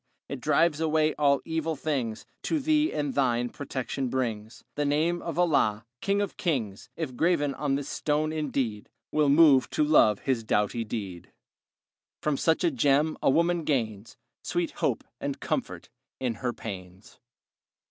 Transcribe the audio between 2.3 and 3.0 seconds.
To thee